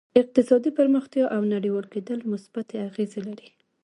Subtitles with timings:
[0.21, 3.47] اقتصادي پرمختیا او نړیوال کېدل مثبتې اغېزې لري